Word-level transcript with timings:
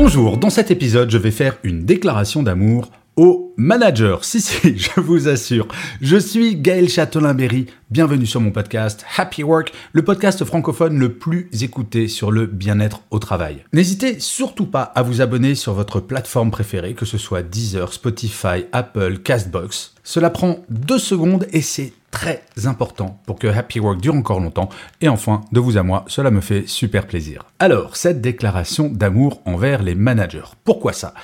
Bonjour, 0.00 0.38
dans 0.38 0.48
cet 0.48 0.70
épisode, 0.70 1.10
je 1.10 1.18
vais 1.18 1.32
faire 1.32 1.58
une 1.64 1.84
déclaration 1.84 2.44
d'amour 2.44 2.92
au 3.16 3.52
manager. 3.56 4.24
Si, 4.24 4.40
si, 4.40 4.78
je 4.78 5.00
vous 5.00 5.26
assure. 5.26 5.66
Je 6.00 6.16
suis 6.16 6.54
Gaël 6.54 6.88
Châtelain-Berry. 6.88 7.66
Bienvenue 7.90 8.24
sur 8.24 8.40
mon 8.40 8.52
podcast 8.52 9.04
Happy 9.16 9.42
Work, 9.42 9.72
le 9.92 10.04
podcast 10.04 10.44
francophone 10.44 11.00
le 11.00 11.14
plus 11.14 11.48
écouté 11.62 12.06
sur 12.06 12.30
le 12.30 12.46
bien-être 12.46 13.02
au 13.10 13.18
travail. 13.18 13.64
N'hésitez 13.72 14.20
surtout 14.20 14.66
pas 14.66 14.82
à 14.82 15.02
vous 15.02 15.20
abonner 15.20 15.56
sur 15.56 15.72
votre 15.74 15.98
plateforme 15.98 16.52
préférée, 16.52 16.94
que 16.94 17.04
ce 17.04 17.18
soit 17.18 17.42
Deezer, 17.42 17.92
Spotify, 17.92 18.66
Apple, 18.70 19.18
Castbox. 19.18 19.94
Cela 20.04 20.30
prend 20.30 20.64
deux 20.70 21.00
secondes 21.00 21.48
et 21.52 21.60
c'est 21.60 21.92
très 22.18 22.42
important 22.64 23.20
pour 23.26 23.38
que 23.38 23.46
Happy 23.46 23.78
Work 23.78 24.00
dure 24.00 24.16
encore 24.16 24.40
longtemps. 24.40 24.70
Et 25.00 25.08
enfin, 25.08 25.42
de 25.52 25.60
vous 25.60 25.76
à 25.76 25.84
moi, 25.84 26.04
cela 26.08 26.32
me 26.32 26.40
fait 26.40 26.66
super 26.66 27.06
plaisir. 27.06 27.44
Alors, 27.60 27.94
cette 27.94 28.20
déclaration 28.20 28.88
d'amour 28.88 29.40
envers 29.44 29.84
les 29.84 29.94
managers. 29.94 30.50
Pourquoi 30.64 30.92
ça? 30.92 31.14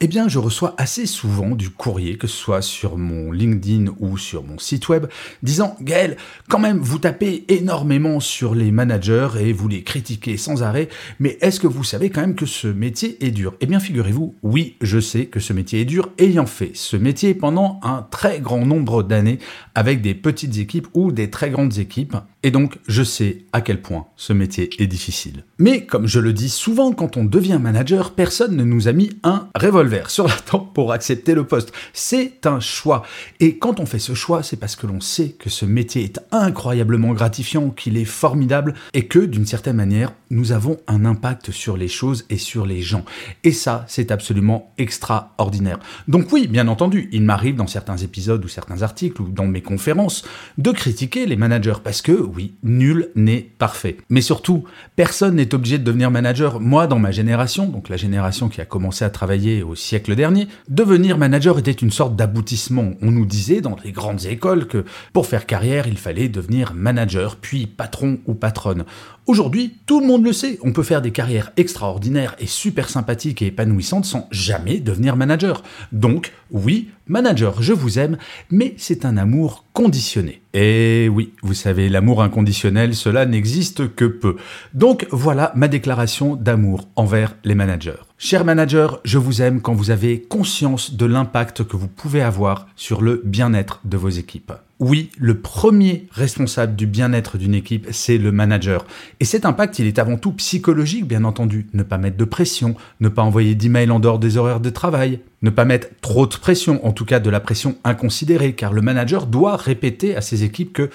Eh 0.00 0.08
bien, 0.08 0.28
je 0.28 0.38
reçois 0.38 0.74
assez 0.76 1.06
souvent 1.06 1.52
du 1.52 1.70
courrier, 1.70 2.18
que 2.18 2.26
ce 2.26 2.36
soit 2.36 2.60
sur 2.60 2.98
mon 2.98 3.32
LinkedIn 3.32 3.92
ou 3.98 4.18
sur 4.18 4.42
mon 4.42 4.58
site 4.58 4.90
web, 4.90 5.06
disant 5.42 5.74
Gaël, 5.80 6.18
quand 6.50 6.58
même, 6.58 6.80
vous 6.80 6.98
tapez 6.98 7.46
énormément 7.48 8.20
sur 8.20 8.54
les 8.54 8.72
managers 8.72 9.30
et 9.40 9.54
vous 9.54 9.68
les 9.68 9.82
critiquez 9.82 10.36
sans 10.36 10.62
arrêt, 10.62 10.90
mais 11.18 11.38
est-ce 11.40 11.60
que 11.60 11.66
vous 11.66 11.82
savez 11.84 12.10
quand 12.10 12.20
même 12.20 12.34
que 12.34 12.44
ce 12.44 12.68
métier 12.68 13.24
est 13.24 13.30
dur? 13.30 13.54
Eh 13.62 13.66
bien, 13.66 13.80
figurez-vous, 13.80 14.34
oui, 14.42 14.76
je 14.82 15.00
sais 15.00 15.26
que 15.26 15.40
ce 15.40 15.54
métier 15.54 15.80
est 15.80 15.86
dur, 15.86 16.10
ayant 16.18 16.44
fait 16.44 16.72
ce 16.74 16.98
métier 16.98 17.32
pendant 17.32 17.80
un 17.82 18.06
très 18.10 18.40
grand 18.40 18.66
nombre 18.66 19.02
d'années 19.02 19.38
avec 19.74 20.02
des 20.02 20.14
petites 20.42 20.58
équipes 20.58 20.88
ou 20.94 21.12
des 21.12 21.30
très 21.30 21.50
grandes 21.50 21.78
équipes. 21.78 22.16
Et 22.42 22.50
donc, 22.50 22.78
je 22.88 23.04
sais 23.04 23.44
à 23.52 23.60
quel 23.60 23.80
point 23.80 24.06
ce 24.16 24.32
métier 24.32 24.70
est 24.82 24.88
difficile. 24.88 25.44
Mais 25.58 25.86
comme 25.86 26.08
je 26.08 26.18
le 26.18 26.32
dis 26.32 26.48
souvent, 26.48 26.92
quand 26.92 27.16
on 27.16 27.24
devient 27.24 27.60
manager, 27.62 28.14
personne 28.14 28.56
ne 28.56 28.64
nous 28.64 28.88
a 28.88 28.92
mis 28.92 29.10
un 29.22 29.48
revolver 29.54 30.10
sur 30.10 30.26
la 30.26 30.34
tempe 30.34 30.74
pour 30.74 30.92
accepter 30.92 31.34
le 31.34 31.44
poste. 31.44 31.72
C'est 31.92 32.46
un 32.46 32.58
choix. 32.58 33.04
Et 33.38 33.58
quand 33.58 33.78
on 33.78 33.86
fait 33.86 34.00
ce 34.00 34.14
choix, 34.14 34.42
c'est 34.42 34.56
parce 34.56 34.74
que 34.74 34.88
l'on 34.88 35.00
sait 35.00 35.36
que 35.38 35.50
ce 35.50 35.64
métier 35.64 36.02
est 36.02 36.18
incroyablement 36.32 37.12
gratifiant, 37.12 37.70
qu'il 37.70 37.96
est 37.96 38.04
formidable 38.04 38.74
et 38.92 39.06
que, 39.06 39.20
d'une 39.20 39.46
certaine 39.46 39.76
manière, 39.76 40.12
nous 40.30 40.50
avons 40.50 40.78
un 40.88 41.04
impact 41.04 41.52
sur 41.52 41.76
les 41.76 41.88
choses 41.88 42.24
et 42.28 42.38
sur 42.38 42.66
les 42.66 42.82
gens. 42.82 43.04
Et 43.44 43.52
ça, 43.52 43.84
c'est 43.86 44.10
absolument 44.10 44.72
extraordinaire. 44.78 45.78
Donc 46.08 46.32
oui, 46.32 46.48
bien 46.48 46.66
entendu, 46.66 47.08
il 47.12 47.22
m'arrive 47.22 47.54
dans 47.54 47.68
certains 47.68 47.98
épisodes 47.98 48.44
ou 48.44 48.48
certains 48.48 48.82
articles 48.82 49.22
ou 49.22 49.28
dans 49.28 49.46
mes 49.46 49.62
conférences 49.62 50.24
de 50.58 50.70
critiquer 50.70 51.26
les 51.26 51.36
managers 51.36 51.80
parce 51.82 52.02
que 52.02 52.12
oui, 52.12 52.54
nul 52.62 53.10
n'est 53.14 53.46
parfait. 53.58 53.96
Mais 54.08 54.20
surtout, 54.20 54.64
personne 54.96 55.36
n'est 55.36 55.54
obligé 55.54 55.78
de 55.78 55.84
devenir 55.84 56.10
manager. 56.10 56.60
Moi, 56.60 56.86
dans 56.86 56.98
ma 56.98 57.10
génération, 57.10 57.66
donc 57.66 57.88
la 57.88 57.96
génération 57.96 58.48
qui 58.48 58.60
a 58.60 58.64
commencé 58.64 59.04
à 59.04 59.10
travailler 59.10 59.62
au 59.62 59.74
siècle 59.74 60.14
dernier, 60.14 60.48
devenir 60.68 61.18
manager 61.18 61.58
était 61.58 61.70
une 61.70 61.90
sorte 61.90 62.16
d'aboutissement. 62.16 62.92
On 63.02 63.10
nous 63.10 63.26
disait 63.26 63.60
dans 63.60 63.76
les 63.84 63.92
grandes 63.92 64.24
écoles 64.26 64.66
que 64.66 64.84
pour 65.12 65.26
faire 65.26 65.46
carrière, 65.46 65.86
il 65.86 65.98
fallait 65.98 66.28
devenir 66.28 66.72
manager, 66.74 67.36
puis 67.36 67.66
patron 67.66 68.18
ou 68.26 68.34
patronne. 68.34 68.84
Aujourd'hui, 69.26 69.76
tout 69.86 70.00
le 70.00 70.06
monde 70.08 70.24
le 70.24 70.32
sait, 70.32 70.58
on 70.64 70.72
peut 70.72 70.82
faire 70.82 71.00
des 71.00 71.12
carrières 71.12 71.52
extraordinaires 71.56 72.34
et 72.40 72.48
super 72.48 72.88
sympathiques 72.88 73.40
et 73.40 73.46
épanouissantes 73.46 74.04
sans 74.04 74.26
jamais 74.32 74.80
devenir 74.80 75.14
manager. 75.14 75.62
Donc, 75.92 76.32
oui, 76.50 76.90
manager, 77.06 77.62
je 77.62 77.72
vous 77.72 78.00
aime, 78.00 78.18
mais 78.50 78.74
c'est 78.78 79.04
un 79.04 79.16
amour 79.16 79.64
conditionné. 79.74 80.42
Et 80.54 81.08
oui, 81.08 81.34
vous 81.42 81.54
savez, 81.54 81.88
l'amour 81.88 82.20
inconditionnel, 82.20 82.96
cela 82.96 83.24
n'existe 83.24 83.94
que 83.94 84.06
peu. 84.06 84.34
Donc 84.74 85.06
voilà 85.12 85.52
ma 85.54 85.68
déclaration 85.68 86.34
d'amour 86.34 86.88
envers 86.96 87.36
les 87.44 87.54
managers. 87.54 88.02
Cher 88.18 88.44
manager, 88.44 89.00
je 89.04 89.18
vous 89.18 89.40
aime 89.40 89.60
quand 89.60 89.74
vous 89.74 89.90
avez 89.92 90.20
conscience 90.20 90.94
de 90.94 91.06
l'impact 91.06 91.62
que 91.62 91.76
vous 91.76 91.88
pouvez 91.88 92.22
avoir 92.22 92.66
sur 92.74 93.00
le 93.00 93.22
bien-être 93.24 93.80
de 93.84 93.96
vos 93.96 94.10
équipes. 94.10 94.52
Oui, 94.84 95.10
le 95.16 95.38
premier 95.38 96.08
responsable 96.10 96.74
du 96.74 96.88
bien-être 96.88 97.38
d'une 97.38 97.54
équipe, 97.54 97.86
c'est 97.92 98.18
le 98.18 98.32
manager. 98.32 98.84
Et 99.20 99.24
cet 99.24 99.46
impact, 99.46 99.78
il 99.78 99.86
est 99.86 100.00
avant 100.00 100.16
tout 100.16 100.32
psychologique, 100.32 101.06
bien 101.06 101.22
entendu. 101.22 101.68
Ne 101.72 101.84
pas 101.84 101.98
mettre 101.98 102.16
de 102.16 102.24
pression, 102.24 102.74
ne 102.98 103.08
pas 103.08 103.22
envoyer 103.22 103.54
d'emails 103.54 103.92
en 103.92 104.00
dehors 104.00 104.18
des 104.18 104.38
horaires 104.38 104.58
de 104.58 104.70
travail, 104.70 105.20
ne 105.42 105.50
pas 105.50 105.64
mettre 105.64 105.86
trop 106.00 106.26
de 106.26 106.34
pression, 106.34 106.84
en 106.84 106.90
tout 106.90 107.04
cas 107.04 107.20
de 107.20 107.30
la 107.30 107.38
pression 107.38 107.76
inconsidérée, 107.84 108.54
car 108.54 108.72
le 108.72 108.82
manager 108.82 109.28
doit 109.28 109.54
répéter 109.54 110.16
à 110.16 110.20
ses 110.20 110.42
équipes 110.42 110.72
que 110.72 110.90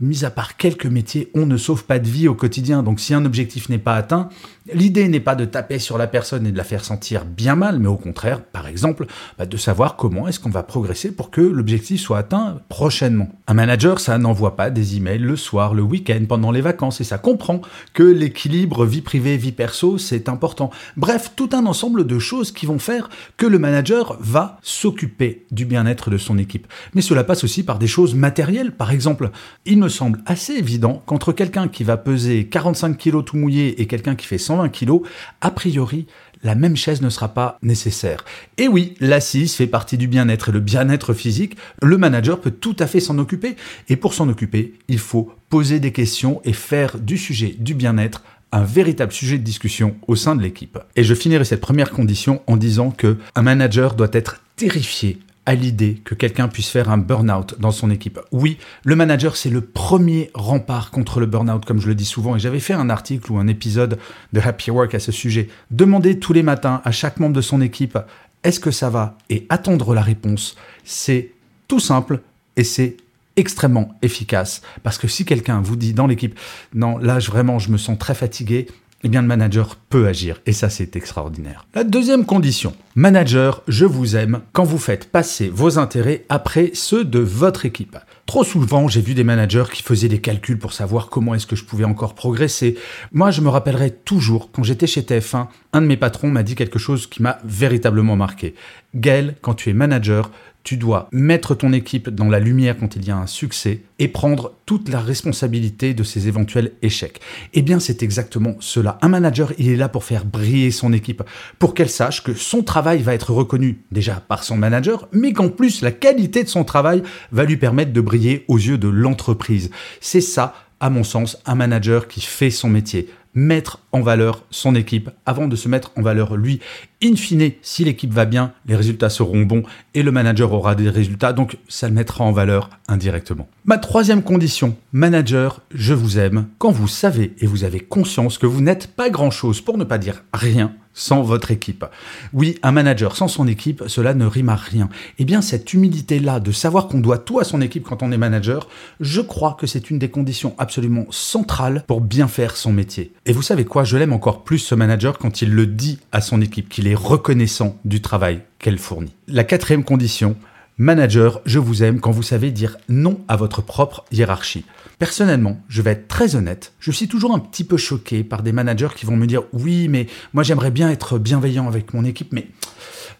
mis 0.00 0.24
à 0.24 0.30
part 0.30 0.56
quelques 0.56 0.86
métiers, 0.86 1.30
on 1.34 1.46
ne 1.46 1.56
sauve 1.56 1.84
pas 1.84 1.98
de 1.98 2.08
vie 2.08 2.28
au 2.28 2.34
quotidien. 2.34 2.82
Donc 2.82 3.00
si 3.00 3.14
un 3.14 3.24
objectif 3.24 3.68
n'est 3.68 3.78
pas 3.78 3.94
atteint, 3.94 4.28
l'idée 4.72 5.08
n'est 5.08 5.20
pas 5.20 5.34
de 5.34 5.44
taper 5.44 5.78
sur 5.78 5.98
la 5.98 6.06
personne 6.06 6.46
et 6.46 6.52
de 6.52 6.56
la 6.56 6.64
faire 6.64 6.84
sentir 6.84 7.24
bien 7.24 7.56
mal, 7.56 7.78
mais 7.78 7.88
au 7.88 7.96
contraire, 7.96 8.42
par 8.42 8.66
exemple, 8.66 9.06
bah, 9.38 9.46
de 9.46 9.56
savoir 9.56 9.96
comment 9.96 10.28
est-ce 10.28 10.40
qu'on 10.40 10.50
va 10.50 10.62
progresser 10.62 11.10
pour 11.10 11.30
que 11.30 11.40
l'objectif 11.40 12.00
soit 12.00 12.18
atteint 12.18 12.60
prochainement. 12.68 13.28
Un 13.46 13.54
manager, 13.54 14.00
ça 14.00 14.18
n'envoie 14.18 14.56
pas 14.56 14.70
des 14.70 14.96
emails 14.96 15.18
le 15.18 15.36
soir, 15.36 15.74
le 15.74 15.82
week-end, 15.82 16.24
pendant 16.28 16.50
les 16.50 16.60
vacances, 16.60 17.00
et 17.00 17.04
ça 17.04 17.18
comprend 17.18 17.60
que 17.94 18.02
l'équilibre 18.02 18.84
vie 18.84 19.02
privée, 19.02 19.36
vie 19.36 19.52
perso, 19.52 19.98
c'est 19.98 20.28
important. 20.28 20.70
Bref, 20.96 21.32
tout 21.36 21.50
un 21.52 21.66
ensemble 21.66 22.06
de 22.06 22.18
choses 22.18 22.52
qui 22.52 22.66
vont 22.66 22.78
faire 22.78 23.08
que 23.36 23.46
le 23.46 23.58
manager 23.58 24.16
va 24.20 24.58
s'occuper 24.62 25.46
du 25.50 25.64
bien-être 25.64 26.10
de 26.10 26.18
son 26.18 26.38
équipe. 26.38 26.66
Mais 26.94 27.02
cela 27.02 27.24
passe 27.24 27.44
aussi 27.44 27.62
par 27.62 27.78
des 27.78 27.86
choses 27.86 28.14
matérielles. 28.14 28.72
Par 28.72 28.90
exemple, 28.90 29.30
il 29.64 29.78
me 29.86 29.88
semble 29.88 30.18
assez 30.26 30.54
évident 30.54 31.00
qu'entre 31.06 31.30
quelqu'un 31.30 31.68
qui 31.68 31.84
va 31.84 31.96
peser 31.96 32.48
45 32.48 32.98
kg 32.98 33.24
tout 33.24 33.36
mouillé 33.36 33.80
et 33.80 33.86
quelqu'un 33.86 34.16
qui 34.16 34.26
fait 34.26 34.36
120 34.36 34.68
kg, 34.70 34.98
a 35.40 35.52
priori, 35.52 36.06
la 36.42 36.56
même 36.56 36.74
chaise 36.74 37.02
ne 37.02 37.08
sera 37.08 37.28
pas 37.28 37.56
nécessaire. 37.62 38.24
Et 38.58 38.66
oui, 38.66 38.94
l'assise 38.98 39.54
fait 39.54 39.68
partie 39.68 39.96
du 39.96 40.08
bien-être 40.08 40.48
et 40.48 40.52
le 40.52 40.58
bien-être 40.58 41.14
physique, 41.14 41.56
le 41.82 41.98
manager 41.98 42.40
peut 42.40 42.50
tout 42.50 42.74
à 42.80 42.88
fait 42.88 42.98
s'en 42.98 43.16
occuper. 43.18 43.54
Et 43.88 43.94
pour 43.94 44.12
s'en 44.12 44.28
occuper, 44.28 44.74
il 44.88 44.98
faut 44.98 45.30
poser 45.50 45.78
des 45.78 45.92
questions 45.92 46.40
et 46.44 46.52
faire 46.52 46.98
du 46.98 47.16
sujet 47.16 47.54
du 47.56 47.74
bien-être 47.74 48.24
un 48.50 48.64
véritable 48.64 49.12
sujet 49.12 49.38
de 49.38 49.44
discussion 49.44 49.94
au 50.08 50.16
sein 50.16 50.34
de 50.34 50.42
l'équipe. 50.42 50.80
Et 50.96 51.04
je 51.04 51.14
finirai 51.14 51.44
cette 51.44 51.60
première 51.60 51.92
condition 51.92 52.42
en 52.48 52.56
disant 52.56 52.90
que 52.90 53.18
un 53.36 53.42
manager 53.42 53.94
doit 53.94 54.10
être 54.12 54.40
terrifié 54.56 55.20
à 55.46 55.54
l'idée 55.54 56.02
que 56.04 56.14
quelqu'un 56.14 56.48
puisse 56.48 56.68
faire 56.68 56.90
un 56.90 56.98
burn-out 56.98 57.54
dans 57.58 57.70
son 57.70 57.90
équipe. 57.90 58.18
Oui, 58.32 58.58
le 58.84 58.96
manager, 58.96 59.36
c'est 59.36 59.48
le 59.48 59.60
premier 59.60 60.30
rempart 60.34 60.90
contre 60.90 61.20
le 61.20 61.26
burn-out, 61.26 61.64
comme 61.64 61.80
je 61.80 61.86
le 61.86 61.94
dis 61.94 62.04
souvent, 62.04 62.36
et 62.36 62.38
j'avais 62.38 62.60
fait 62.60 62.74
un 62.74 62.90
article 62.90 63.32
ou 63.32 63.38
un 63.38 63.46
épisode 63.46 63.98
de 64.32 64.40
Happy 64.40 64.70
Work 64.70 64.94
à 64.94 64.98
ce 64.98 65.12
sujet. 65.12 65.48
Demandez 65.70 66.18
tous 66.18 66.32
les 66.32 66.42
matins 66.42 66.82
à 66.84 66.90
chaque 66.90 67.20
membre 67.20 67.36
de 67.36 67.40
son 67.40 67.60
équipe, 67.60 67.98
est-ce 68.42 68.60
que 68.60 68.70
ça 68.70 68.90
va? 68.90 69.16
Et 69.30 69.46
attendre 69.48 69.94
la 69.94 70.02
réponse, 70.02 70.56
c'est 70.84 71.30
tout 71.68 71.80
simple 71.80 72.20
et 72.56 72.64
c'est 72.64 72.96
extrêmement 73.36 73.94
efficace. 74.02 74.62
Parce 74.82 74.98
que 74.98 75.08
si 75.08 75.24
quelqu'un 75.24 75.60
vous 75.60 75.76
dit 75.76 75.92
dans 75.92 76.06
l'équipe, 76.06 76.38
non, 76.74 76.98
là, 76.98 77.18
vraiment, 77.18 77.58
je 77.58 77.70
me 77.70 77.76
sens 77.76 77.98
très 77.98 78.14
fatigué, 78.14 78.66
eh 79.04 79.08
bien 79.08 79.22
le 79.22 79.28
manager 79.28 79.76
peut 79.76 80.06
agir 80.06 80.40
et 80.46 80.52
ça 80.52 80.70
c'est 80.70 80.96
extraordinaire. 80.96 81.66
La 81.74 81.84
deuxième 81.84 82.24
condition, 82.24 82.74
manager, 82.94 83.62
je 83.68 83.84
vous 83.84 84.16
aime 84.16 84.40
quand 84.52 84.64
vous 84.64 84.78
faites 84.78 85.10
passer 85.10 85.48
vos 85.48 85.78
intérêts 85.78 86.24
après 86.28 86.70
ceux 86.74 87.04
de 87.04 87.18
votre 87.18 87.66
équipe. 87.66 87.96
Trop 88.26 88.42
souvent, 88.42 88.88
j'ai 88.88 89.00
vu 89.00 89.14
des 89.14 89.22
managers 89.22 89.66
qui 89.72 89.84
faisaient 89.84 90.08
des 90.08 90.20
calculs 90.20 90.58
pour 90.58 90.72
savoir 90.72 91.08
comment 91.08 91.34
est-ce 91.34 91.46
que 91.46 91.54
je 91.54 91.64
pouvais 91.64 91.84
encore 91.84 92.16
progresser. 92.16 92.76
Moi, 93.12 93.30
je 93.30 93.40
me 93.40 93.48
rappellerai 93.48 93.92
toujours, 93.92 94.50
quand 94.50 94.64
j'étais 94.64 94.88
chez 94.88 95.02
TF1, 95.02 95.46
un 95.72 95.80
de 95.80 95.86
mes 95.86 95.96
patrons 95.96 96.28
m'a 96.28 96.42
dit 96.42 96.56
quelque 96.56 96.80
chose 96.80 97.06
qui 97.06 97.22
m'a 97.22 97.38
véritablement 97.44 98.16
marqué. 98.16 98.56
Gaël, 98.96 99.36
quand 99.42 99.54
tu 99.54 99.70
es 99.70 99.74
manager, 99.74 100.32
tu 100.66 100.76
dois 100.76 101.08
mettre 101.12 101.54
ton 101.54 101.72
équipe 101.72 102.10
dans 102.10 102.28
la 102.28 102.40
lumière 102.40 102.76
quand 102.76 102.96
il 102.96 103.06
y 103.06 103.12
a 103.12 103.16
un 103.16 103.28
succès 103.28 103.82
et 104.00 104.08
prendre 104.08 104.52
toute 104.66 104.88
la 104.88 104.98
responsabilité 104.98 105.94
de 105.94 106.02
ses 106.02 106.26
éventuels 106.26 106.72
échecs. 106.82 107.20
Eh 107.54 107.62
bien, 107.62 107.78
c'est 107.78 108.02
exactement 108.02 108.56
cela. 108.58 108.98
Un 109.00 109.06
manager, 109.06 109.52
il 109.58 109.68
est 109.68 109.76
là 109.76 109.88
pour 109.88 110.02
faire 110.02 110.24
briller 110.24 110.72
son 110.72 110.92
équipe, 110.92 111.22
pour 111.60 111.72
qu'elle 111.72 111.88
sache 111.88 112.24
que 112.24 112.34
son 112.34 112.64
travail 112.64 113.00
va 113.00 113.14
être 113.14 113.30
reconnu 113.30 113.78
déjà 113.92 114.14
par 114.26 114.42
son 114.42 114.56
manager, 114.56 115.06
mais 115.12 115.32
qu'en 115.32 115.50
plus, 115.50 115.82
la 115.82 115.92
qualité 115.92 116.42
de 116.42 116.48
son 116.48 116.64
travail 116.64 117.04
va 117.30 117.44
lui 117.44 117.58
permettre 117.58 117.92
de 117.92 118.00
briller 118.00 118.44
aux 118.48 118.58
yeux 118.58 118.76
de 118.76 118.88
l'entreprise. 118.88 119.70
C'est 120.00 120.20
ça 120.20 120.52
à 120.80 120.90
mon 120.90 121.04
sens, 121.04 121.40
un 121.46 121.54
manager 121.54 122.08
qui 122.08 122.20
fait 122.20 122.50
son 122.50 122.68
métier 122.68 123.08
mettre 123.36 123.80
en 123.92 124.00
valeur 124.00 124.44
son 124.50 124.74
équipe 124.74 125.10
avant 125.26 125.46
de 125.46 125.54
se 125.54 125.68
mettre 125.68 125.92
en 125.96 126.02
valeur 126.02 126.36
lui. 126.36 126.60
In 127.02 127.14
fine, 127.14 127.52
si 127.60 127.84
l'équipe 127.84 128.12
va 128.14 128.24
bien, 128.24 128.52
les 128.64 128.74
résultats 128.74 129.10
seront 129.10 129.42
bons 129.42 129.64
et 129.92 130.02
le 130.02 130.10
manager 130.10 130.54
aura 130.54 130.74
des 130.74 130.88
résultats, 130.88 131.34
donc 131.34 131.58
ça 131.68 131.88
le 131.88 131.94
mettra 131.94 132.24
en 132.24 132.32
valeur 132.32 132.70
indirectement. 132.88 133.48
Ma 133.66 133.76
troisième 133.76 134.22
condition, 134.22 134.76
manager, 134.92 135.60
je 135.74 135.92
vous 135.92 136.18
aime 136.18 136.46
quand 136.56 136.70
vous 136.70 136.88
savez 136.88 137.34
et 137.40 137.46
vous 137.46 137.64
avez 137.64 137.80
conscience 137.80 138.38
que 138.38 138.46
vous 138.46 138.62
n'êtes 138.62 138.86
pas 138.86 139.10
grand-chose, 139.10 139.60
pour 139.60 139.76
ne 139.76 139.84
pas 139.84 139.98
dire 139.98 140.24
rien, 140.32 140.72
sans 140.96 141.22
votre 141.22 141.50
équipe. 141.50 141.84
Oui, 142.32 142.58
un 142.62 142.72
manager 142.72 143.16
sans 143.16 143.28
son 143.28 143.46
équipe, 143.46 143.84
cela 143.86 144.14
ne 144.14 144.24
rime 144.24 144.48
à 144.48 144.56
rien. 144.56 144.88
Eh 145.18 145.24
bien, 145.24 145.42
cette 145.42 145.72
humilité-là 145.74 146.40
de 146.40 146.50
savoir 146.50 146.88
qu'on 146.88 147.00
doit 147.00 147.18
tout 147.18 147.38
à 147.38 147.44
son 147.44 147.60
équipe 147.60 147.84
quand 147.84 148.02
on 148.02 148.10
est 148.10 148.18
manager, 148.18 148.68
je 148.98 149.20
crois 149.20 149.56
que 149.60 149.66
c'est 149.66 149.90
une 149.90 149.98
des 149.98 150.08
conditions 150.08 150.54
absolument 150.58 151.06
centrales 151.10 151.84
pour 151.86 152.00
bien 152.00 152.28
faire 152.28 152.56
son 152.56 152.72
métier. 152.72 153.12
Et 153.26 153.32
vous 153.32 153.42
savez 153.42 153.66
quoi, 153.66 153.84
je 153.84 153.98
l'aime 153.98 154.14
encore 154.14 154.42
plus 154.42 154.58
ce 154.58 154.74
manager 154.74 155.18
quand 155.18 155.42
il 155.42 155.52
le 155.52 155.66
dit 155.66 155.98
à 156.12 156.22
son 156.22 156.40
équipe, 156.40 156.70
qu'il 156.70 156.88
est 156.88 156.94
reconnaissant 156.96 157.78
du 157.84 158.02
travail 158.02 158.42
qu'elle 158.58 158.78
fournit. 158.78 159.14
La 159.28 159.44
quatrième 159.44 159.84
condition, 159.84 160.36
Manager, 160.78 161.40
je 161.46 161.58
vous 161.58 161.82
aime 161.82 162.00
quand 162.00 162.10
vous 162.10 162.22
savez 162.22 162.50
dire 162.50 162.76
non 162.90 163.20
à 163.28 163.36
votre 163.36 163.62
propre 163.62 164.04
hiérarchie. 164.12 164.66
Personnellement, 164.98 165.58
je 165.68 165.80
vais 165.80 165.92
être 165.92 166.08
très 166.08 166.36
honnête, 166.36 166.74
je 166.80 166.90
suis 166.90 167.08
toujours 167.08 167.34
un 167.34 167.38
petit 167.38 167.64
peu 167.64 167.78
choqué 167.78 168.24
par 168.24 168.42
des 168.42 168.52
managers 168.52 168.94
qui 168.94 169.06
vont 169.06 169.16
me 169.16 169.26
dire 169.26 169.44
oui, 169.54 169.88
mais 169.88 170.06
moi 170.34 170.42
j'aimerais 170.42 170.70
bien 170.70 170.90
être 170.90 171.18
bienveillant 171.18 171.66
avec 171.66 171.94
mon 171.94 172.04
équipe, 172.04 172.32
mais 172.32 172.48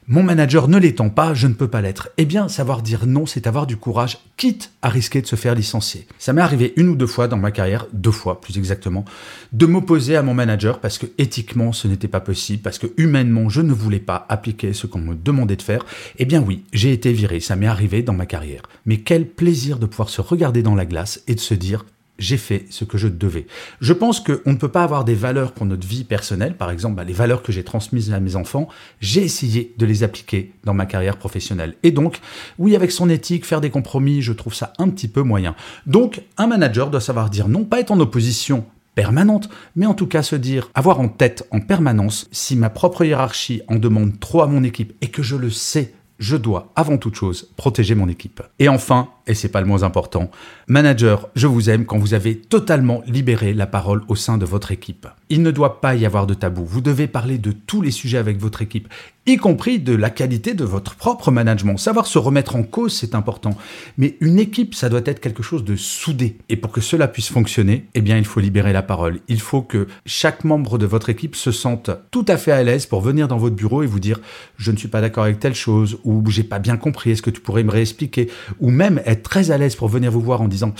mon 0.08 0.22
manager 0.22 0.68
ne 0.68 0.78
l'étant 0.78 1.10
pas, 1.10 1.34
je 1.34 1.48
ne 1.48 1.54
peux 1.54 1.68
pas 1.68 1.80
l'être. 1.80 2.10
Eh 2.16 2.24
bien, 2.24 2.48
savoir 2.48 2.82
dire 2.82 3.06
non, 3.06 3.26
c'est 3.26 3.46
avoir 3.46 3.66
du 3.66 3.76
courage, 3.76 4.18
quitte 4.36 4.70
à 4.82 4.88
risquer 4.88 5.20
de 5.20 5.26
se 5.26 5.34
faire 5.34 5.54
licencier. 5.54 6.06
Ça 6.18 6.32
m'est 6.32 6.42
arrivé 6.42 6.72
une 6.76 6.88
ou 6.88 6.94
deux 6.94 7.06
fois 7.06 7.26
dans 7.26 7.36
ma 7.36 7.50
carrière, 7.50 7.86
deux 7.92 8.12
fois 8.12 8.40
plus 8.40 8.56
exactement, 8.56 9.04
de 9.52 9.66
m'opposer 9.66 10.16
à 10.16 10.22
mon 10.22 10.34
manager 10.34 10.78
parce 10.78 10.98
que 10.98 11.06
éthiquement 11.18 11.72
ce 11.72 11.88
n'était 11.88 12.08
pas 12.08 12.20
possible, 12.20 12.62
parce 12.62 12.78
que 12.78 12.86
humainement 12.96 13.48
je 13.48 13.62
ne 13.62 13.72
voulais 13.72 13.98
pas 13.98 14.26
appliquer 14.28 14.72
ce 14.72 14.86
qu'on 14.86 15.00
me 15.00 15.14
demandait 15.14 15.56
de 15.56 15.62
faire. 15.62 15.84
Eh 16.18 16.24
bien 16.24 16.40
oui, 16.40 16.64
j'ai 16.72 16.92
été 16.92 17.12
viré, 17.12 17.40
ça 17.40 17.56
m'est 17.56 17.66
arrivé 17.66 18.02
dans 18.02 18.12
ma 18.12 18.26
carrière. 18.26 18.62
Mais 18.84 18.98
quel 18.98 19.26
plaisir 19.26 19.78
de 19.78 19.86
pouvoir 19.86 20.08
se 20.08 20.20
regarder 20.20 20.62
dans 20.62 20.74
la 20.74 20.86
glace 20.86 21.22
et 21.26 21.34
de 21.34 21.40
se 21.40 21.54
dire 21.54 21.84
j'ai 22.18 22.36
fait 22.36 22.66
ce 22.70 22.84
que 22.84 22.98
je 22.98 23.08
devais. 23.08 23.46
Je 23.80 23.92
pense 23.92 24.20
qu'on 24.20 24.52
ne 24.52 24.56
peut 24.56 24.70
pas 24.70 24.82
avoir 24.82 25.04
des 25.04 25.14
valeurs 25.14 25.52
pour 25.52 25.66
notre 25.66 25.86
vie 25.86 26.04
personnelle, 26.04 26.56
par 26.56 26.70
exemple 26.70 26.96
bah, 26.96 27.04
les 27.04 27.12
valeurs 27.12 27.42
que 27.42 27.52
j'ai 27.52 27.64
transmises 27.64 28.12
à 28.12 28.20
mes 28.20 28.36
enfants, 28.36 28.68
j'ai 29.00 29.22
essayé 29.22 29.74
de 29.78 29.86
les 29.86 30.02
appliquer 30.02 30.52
dans 30.64 30.74
ma 30.74 30.86
carrière 30.86 31.16
professionnelle. 31.16 31.74
Et 31.82 31.90
donc, 31.90 32.20
oui, 32.58 32.76
avec 32.76 32.90
son 32.90 33.08
éthique, 33.08 33.44
faire 33.44 33.60
des 33.60 33.70
compromis, 33.70 34.22
je 34.22 34.32
trouve 34.32 34.54
ça 34.54 34.72
un 34.78 34.88
petit 34.88 35.08
peu 35.08 35.22
moyen. 35.22 35.54
Donc, 35.86 36.22
un 36.38 36.46
manager 36.46 36.90
doit 36.90 37.00
savoir 37.00 37.30
dire 37.30 37.48
non, 37.48 37.64
pas 37.64 37.80
être 37.80 37.90
en 37.90 38.00
opposition 38.00 38.64
permanente, 38.94 39.50
mais 39.74 39.84
en 39.86 39.94
tout 39.94 40.06
cas 40.06 40.22
se 40.22 40.36
dire, 40.36 40.70
avoir 40.74 41.00
en 41.00 41.08
tête 41.08 41.46
en 41.50 41.60
permanence, 41.60 42.28
si 42.32 42.56
ma 42.56 42.70
propre 42.70 43.04
hiérarchie 43.04 43.60
en 43.68 43.76
demande 43.76 44.18
trop 44.18 44.42
à 44.42 44.46
mon 44.46 44.64
équipe 44.64 44.94
et 45.02 45.08
que 45.08 45.22
je 45.22 45.36
le 45.36 45.50
sais 45.50 45.92
je 46.18 46.36
dois 46.36 46.72
avant 46.76 46.98
toute 46.98 47.14
chose 47.14 47.50
protéger 47.56 47.94
mon 47.94 48.08
équipe. 48.08 48.42
Et 48.58 48.68
enfin, 48.68 49.08
et 49.26 49.34
c'est 49.34 49.48
pas 49.48 49.60
le 49.60 49.66
moins 49.66 49.82
important, 49.82 50.30
manager, 50.68 51.28
je 51.34 51.46
vous 51.46 51.70
aime 51.70 51.84
quand 51.84 51.98
vous 51.98 52.14
avez 52.14 52.36
totalement 52.36 53.02
libéré 53.06 53.54
la 53.54 53.66
parole 53.66 54.02
au 54.08 54.14
sein 54.14 54.38
de 54.38 54.44
votre 54.44 54.72
équipe. 54.72 55.06
Il 55.28 55.42
ne 55.42 55.50
doit 55.50 55.80
pas 55.80 55.94
y 55.94 56.06
avoir 56.06 56.26
de 56.26 56.34
tabou. 56.34 56.64
Vous 56.64 56.80
devez 56.80 57.06
parler 57.06 57.38
de 57.38 57.52
tous 57.52 57.82
les 57.82 57.90
sujets 57.90 58.18
avec 58.18 58.38
votre 58.38 58.62
équipe, 58.62 58.88
y 59.26 59.36
compris 59.36 59.80
de 59.80 59.94
la 59.94 60.10
qualité 60.10 60.54
de 60.54 60.64
votre 60.64 60.94
propre 60.94 61.32
management. 61.32 61.76
Savoir 61.78 62.06
se 62.06 62.18
remettre 62.18 62.54
en 62.54 62.62
cause, 62.62 62.94
c'est 62.94 63.14
important. 63.16 63.56
Mais 63.98 64.16
une 64.20 64.38
équipe, 64.38 64.74
ça 64.74 64.88
doit 64.88 65.00
être 65.04 65.20
quelque 65.20 65.42
chose 65.42 65.64
de 65.64 65.74
soudé. 65.74 66.36
Et 66.48 66.56
pour 66.56 66.70
que 66.70 66.80
cela 66.80 67.08
puisse 67.08 67.28
fonctionner, 67.28 67.86
eh 67.94 68.00
bien, 68.00 68.18
il 68.18 68.24
faut 68.24 68.38
libérer 68.38 68.72
la 68.72 68.82
parole. 68.82 69.18
Il 69.26 69.40
faut 69.40 69.62
que 69.62 69.88
chaque 70.04 70.44
membre 70.44 70.78
de 70.78 70.86
votre 70.86 71.10
équipe 71.10 71.34
se 71.34 71.50
sente 71.50 71.90
tout 72.12 72.24
à 72.28 72.36
fait 72.36 72.52
à 72.52 72.62
l'aise 72.62 72.86
pour 72.86 73.00
venir 73.00 73.26
dans 73.26 73.36
votre 73.36 73.56
bureau 73.56 73.82
et 73.82 73.86
vous 73.86 73.98
dire, 73.98 74.20
je 74.58 74.70
ne 74.70 74.76
suis 74.76 74.88
pas 74.88 75.00
d'accord 75.00 75.24
avec 75.24 75.40
telle 75.40 75.56
chose, 75.56 75.98
ou 76.04 76.22
j'ai 76.30 76.44
pas 76.44 76.60
bien 76.60 76.76
compris, 76.76 77.10
est-ce 77.10 77.22
que 77.22 77.30
tu 77.30 77.40
pourrais 77.40 77.64
me 77.64 77.72
réexpliquer? 77.72 78.30
Ou 78.60 78.70
même 78.70 79.02
être 79.06 79.15
très 79.16 79.50
à 79.50 79.58
l'aise 79.58 79.76
pour 79.76 79.88
venir 79.88 80.10
vous 80.10 80.20
voir 80.20 80.40
en 80.40 80.48
disant, 80.48 80.74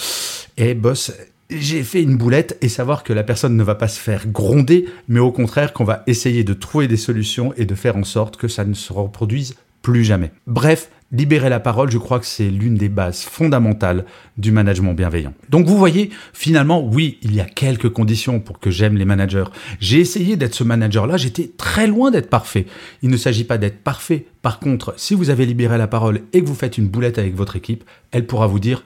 eh, 0.57 0.75
boss, 0.75 1.13
j'ai 1.51 1.83
fait 1.83 2.03
une 2.03 2.17
boulette 2.17 2.59
et 2.61 2.69
savoir 2.69 3.05
que 3.05 3.13
la 3.13 3.23
personne 3.23 3.57
ne 3.57 3.63
va 3.63 3.75
pas 3.75 3.89
se 3.89 4.01
faire 4.01 4.27
gronder, 4.27 4.87
mais 5.09 5.21
au 5.21 5.31
contraire 5.31 5.73
qu'on 5.73 5.85
va 5.85 6.03
essayer 6.07 6.45
de 6.45 6.55
trouver 6.55 6.89
des 6.89 6.97
solutions 6.97 7.53
et 7.57 7.67
de 7.67 7.75
faire 7.75 7.97
en 7.97 8.05
sorte 8.05 8.37
que 8.37 8.49
ça 8.49 8.65
ne 8.65 8.75
se 8.75 8.93
reproduise 8.93 9.55
plus 9.83 10.05
jamais. 10.05 10.33
Bref, 10.47 10.91
libérer 11.13 11.49
la 11.49 11.61
parole, 11.61 11.91
je 11.91 11.99
crois 11.99 12.19
que 12.19 12.27
c'est 12.27 12.51
l'une 12.51 12.75
des 12.75 12.89
bases 12.89 13.23
fondamentales 13.23 14.05
du 14.37 14.51
management 14.51 14.95
bienveillant. 14.95 15.33
Donc 15.49 15.67
vous 15.67 15.77
voyez, 15.77 16.11
finalement, 16.33 16.85
oui, 16.85 17.19
il 17.23 17.35
y 17.35 17.41
a 17.41 17.45
quelques 17.45 17.91
conditions 17.91 18.41
pour 18.41 18.59
que 18.59 18.71
j'aime 18.71 18.97
les 18.97 19.05
managers. 19.05 19.45
J'ai 19.81 20.01
essayé 20.01 20.37
d'être 20.37 20.55
ce 20.55 20.65
manager-là, 20.65 21.17
j'étais 21.17 21.51
très 21.57 21.87
loin 21.87 22.11
d'être 22.11 22.31
parfait. 22.31 22.67
Il 23.03 23.11
ne 23.11 23.17
s'agit 23.17 23.45
pas 23.45 23.59
d'être 23.59 23.83
parfait. 23.83 24.27
Par 24.43 24.59
contre, 24.59 24.95
si 24.97 25.15
vous 25.15 25.31
avez 25.31 25.47
libéré 25.47 25.79
la 25.79 25.87
parole 25.87 26.23
et 26.33 26.41
que 26.41 26.47
vous 26.47 26.55
faites 26.55 26.79
une 26.79 26.89
boulette 26.89 27.19
avec 27.19 27.35
votre 27.35 27.57
équipe, 27.57 27.85
elle 28.11 28.27
pourra 28.27 28.47
vous 28.47 28.61
dire, 28.61 28.85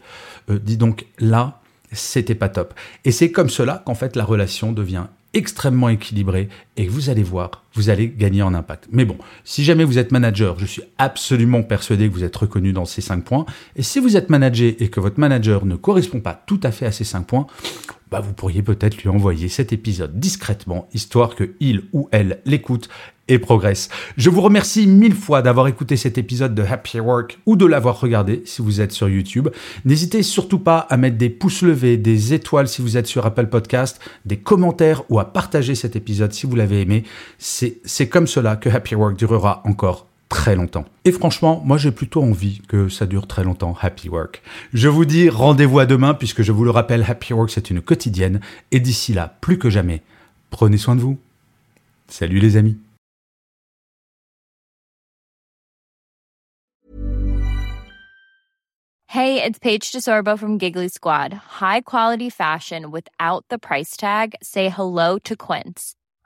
euh, 0.50 0.58
dis 0.58 0.76
donc, 0.76 1.06
là, 1.18 1.60
c'était 1.92 2.34
pas 2.34 2.48
top. 2.48 2.74
Et 3.04 3.10
c'est 3.10 3.32
comme 3.32 3.48
cela 3.48 3.82
qu'en 3.84 3.94
fait 3.94 4.16
la 4.16 4.24
relation 4.24 4.72
devient 4.72 5.06
extrêmement 5.32 5.88
équilibrée 5.88 6.48
et 6.76 6.88
vous 6.88 7.08
allez 7.10 7.22
voir, 7.22 7.64
vous 7.74 7.90
allez 7.90 8.08
gagner 8.08 8.42
en 8.42 8.54
impact. 8.54 8.88
Mais 8.92 9.04
bon, 9.04 9.16
si 9.44 9.64
jamais 9.64 9.84
vous 9.84 9.98
êtes 9.98 10.12
manager, 10.12 10.58
je 10.58 10.66
suis 10.66 10.82
absolument 10.98 11.62
persuadé 11.62 12.08
que 12.08 12.14
vous 12.14 12.24
êtes 12.24 12.36
reconnu 12.36 12.72
dans 12.72 12.84
ces 12.84 13.00
cinq 13.00 13.24
points. 13.24 13.46
Et 13.76 13.82
si 13.82 14.00
vous 14.00 14.16
êtes 14.16 14.30
manager 14.30 14.72
et 14.78 14.88
que 14.88 15.00
votre 15.00 15.20
manager 15.20 15.64
ne 15.66 15.76
correspond 15.76 16.20
pas 16.20 16.42
tout 16.46 16.60
à 16.62 16.72
fait 16.72 16.86
à 16.86 16.92
ces 16.92 17.04
cinq 17.04 17.26
points, 17.26 17.46
bah 18.10 18.20
vous 18.20 18.32
pourriez 18.32 18.62
peut-être 18.62 18.96
lui 18.96 19.08
envoyer 19.08 19.48
cet 19.48 19.72
épisode 19.72 20.18
discrètement, 20.18 20.88
histoire 20.92 21.36
que 21.36 21.52
il 21.60 21.84
ou 21.92 22.08
elle 22.10 22.40
l'écoute 22.44 22.88
et 23.30 23.38
progresse. 23.38 23.88
Je 24.16 24.28
vous 24.28 24.40
remercie 24.40 24.88
mille 24.88 25.14
fois 25.14 25.40
d'avoir 25.40 25.68
écouté 25.68 25.96
cet 25.96 26.18
épisode 26.18 26.54
de 26.54 26.62
Happy 26.62 26.98
Work 26.98 27.38
ou 27.46 27.54
de 27.54 27.64
l'avoir 27.64 28.00
regardé 28.00 28.42
si 28.44 28.60
vous 28.60 28.80
êtes 28.80 28.90
sur 28.90 29.08
YouTube. 29.08 29.48
N'hésitez 29.84 30.24
surtout 30.24 30.58
pas 30.58 30.78
à 30.78 30.96
mettre 30.96 31.16
des 31.16 31.30
pouces 31.30 31.62
levés, 31.62 31.96
des 31.96 32.34
étoiles 32.34 32.66
si 32.66 32.82
vous 32.82 32.96
êtes 32.96 33.06
sur 33.06 33.24
Apple 33.24 33.46
Podcast, 33.46 34.00
des 34.24 34.38
commentaires 34.38 35.04
ou 35.08 35.20
à 35.20 35.32
partager 35.32 35.76
cet 35.76 35.94
épisode 35.94 36.32
si 36.32 36.46
vous 36.46 36.56
l'avez 36.56 36.80
aimé. 36.80 37.04
C'est 37.84 38.08
comme 38.08 38.26
cela 38.26 38.56
que 38.56 38.68
Happy 38.68 38.94
Work 38.94 39.16
durera 39.16 39.62
encore 39.64 40.06
très 40.28 40.54
longtemps. 40.54 40.84
Et 41.04 41.12
franchement, 41.12 41.60
moi 41.64 41.76
j'ai 41.76 41.90
plutôt 41.90 42.22
envie 42.22 42.62
que 42.68 42.88
ça 42.88 43.04
dure 43.04 43.26
très 43.26 43.44
longtemps, 43.44 43.76
Happy 43.80 44.08
Work. 44.08 44.42
Je 44.72 44.88
vous 44.88 45.04
dis 45.04 45.28
rendez-vous 45.28 45.80
à 45.80 45.86
demain 45.86 46.14
puisque 46.14 46.42
je 46.42 46.52
vous 46.52 46.64
le 46.64 46.70
rappelle, 46.70 47.04
Happy 47.06 47.32
Work 47.32 47.50
c'est 47.50 47.70
une 47.70 47.82
quotidienne 47.82 48.40
et 48.70 48.80
d'ici 48.80 49.12
là, 49.12 49.34
plus 49.40 49.58
que 49.58 49.68
jamais, 49.68 50.02
prenez 50.50 50.78
soin 50.78 50.94
de 50.94 51.00
vous. 51.00 51.18
Salut 52.08 52.38
les 52.38 52.56
amis. 52.56 52.78
Hey, 59.12 59.42
it's 59.42 59.58
Paige 59.58 59.90
DeSorbo 59.90 60.38
from 60.38 60.56
Giggly 60.56 60.88
Squad. 60.88 61.34
High 61.60 61.80
quality 61.80 62.30
fashion 62.30 62.92
without 62.92 63.44
the 63.50 63.58
price 63.58 63.96
tag? 63.96 64.36
Say 64.40 64.68
hello 64.68 65.18
to 65.24 65.34
Quince. 65.34 65.96